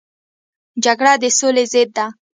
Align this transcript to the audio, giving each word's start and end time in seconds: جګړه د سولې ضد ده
جګړه 0.83 1.13
د 1.21 1.23
سولې 1.39 1.65
ضد 1.71 1.89
ده 1.97 2.05